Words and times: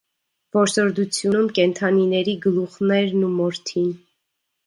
Որսորդությունում 0.57 1.49
կենդանիների 1.59 2.35
գլուխներն 2.47 3.23
ու 3.27 3.29
մորթին։ 3.37 3.93